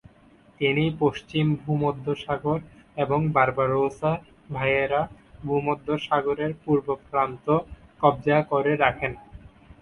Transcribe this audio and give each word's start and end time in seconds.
তিনি 0.61 0.83
পশ্চিম 0.99 1.45
ভূমধ্যসাগর 1.61 2.59
এবং 2.97 3.19
বারবারোসা 3.31 4.11
ভাইয়েরা 4.49 5.01
ভূমধ্যসাগরের 5.45 6.51
পূর্ব 6.63 6.87
প্রান্ত 7.05 7.45
কব্জা 8.01 8.37
করে 8.51 8.71
রাখেন। 8.75 9.13